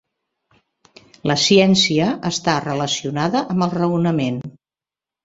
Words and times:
La 1.31 1.35
ciència 1.41 2.07
està 2.29 2.55
relacionada 2.63 3.43
amb 3.55 3.67
el 3.67 3.73
raonament. 3.75 4.41